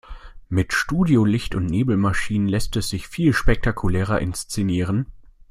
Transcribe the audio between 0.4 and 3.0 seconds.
Mit Studiolicht und Nebelmaschinen lässt es